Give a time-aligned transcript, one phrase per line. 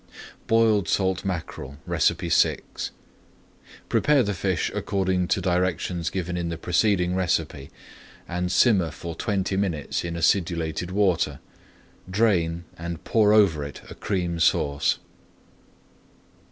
[0.47, 2.57] BOILED SALT MACKEREL VI
[3.87, 7.69] Prepare the fish according to directions [Page 218] given in the preceding recipe,
[8.27, 11.37] and simmer for twenty minutes in acidulated water.
[12.09, 14.97] Drain and pour over it a Cream Sauce.